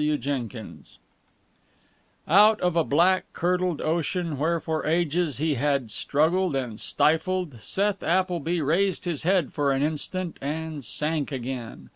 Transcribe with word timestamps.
CHAPTER 0.00 0.22
XII 0.48 0.80
Out 2.28 2.60
of 2.60 2.76
a 2.76 2.84
black 2.84 3.24
curdled 3.32 3.80
ocean 3.80 4.38
where 4.38 4.60
for 4.60 4.86
ages 4.86 5.38
he 5.38 5.54
had 5.56 5.90
struggled 5.90 6.54
and 6.54 6.78
stifled, 6.78 7.54
Seth 7.58 8.04
Appleby 8.04 8.60
raised 8.62 9.06
his 9.06 9.24
head 9.24 9.52
for 9.52 9.72
an 9.72 9.82
instant, 9.82 10.36
and 10.40 10.84
sank 10.84 11.32
again. 11.32 11.90